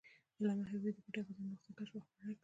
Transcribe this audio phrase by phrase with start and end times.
[0.39, 2.39] علامه حبیبي د "پټه خزانه" نسخه کشف او خپره کړه.